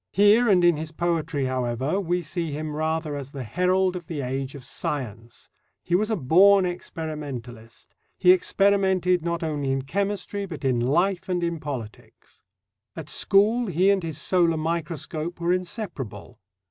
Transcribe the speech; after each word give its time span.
Here 0.13 0.49
and 0.49 0.63
in 0.65 0.77
his 0.77 0.91
poetry, 0.91 1.45
however, 1.45 1.99
we 1.99 2.23
see 2.23 2.51
him 2.51 2.75
rather 2.75 3.15
as 3.15 3.29
the 3.29 3.43
herald 3.43 3.95
of 3.95 4.07
the 4.07 4.21
age 4.21 4.55
of 4.55 4.63
science: 4.65 5.47
he 5.83 5.93
was 5.93 6.09
a 6.09 6.15
born 6.15 6.65
experimentalist; 6.65 7.95
he 8.17 8.31
experimented, 8.31 9.23
not 9.23 9.43
only 9.43 9.71
in 9.71 9.83
chemistry, 9.83 10.47
but 10.47 10.65
in 10.65 10.79
life 10.79 11.29
and 11.29 11.43
in 11.43 11.59
politics. 11.59 12.41
At 12.95 13.09
school, 13.09 13.67
he 13.67 13.91
and 13.91 14.01
his 14.01 14.17
solar 14.17 14.57
microscope 14.57 15.39
were 15.39 15.53
inseparable. 15.53 16.39